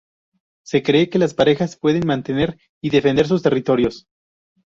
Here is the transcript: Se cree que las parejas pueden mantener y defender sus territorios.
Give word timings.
Se 0.65 0.81
cree 0.81 1.11
que 1.11 1.19
las 1.19 1.35
parejas 1.35 1.77
pueden 1.77 2.07
mantener 2.07 2.57
y 2.81 2.89
defender 2.89 3.27
sus 3.27 3.43
territorios. 3.43 4.07